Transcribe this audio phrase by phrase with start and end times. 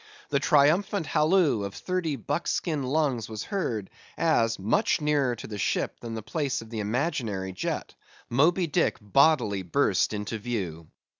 [0.29, 6.15] The triumphant halloo of thirty buckskin lungs was heard, as—much nearer to the ship than
[6.15, 8.13] the place of the imaginary jet, less than a mile
[8.45, 10.87] ahead—Moby Dick bodily burst into view!